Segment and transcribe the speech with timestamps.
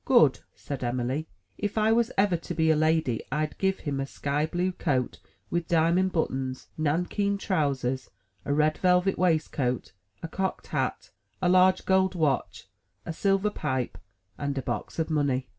[0.05, 1.27] ''*'Good?" said Em'ly.
[1.59, 5.19] "If I was ever to be a lady, I'd give him a sky blue coat
[5.51, 8.09] with diamond buttons, nankeen trousers,
[8.43, 9.91] a red velvet waistcoat,
[10.23, 12.67] a cocked hat, a large gold watch,
[13.05, 13.99] a silver pipe,
[14.39, 15.47] and a box of money."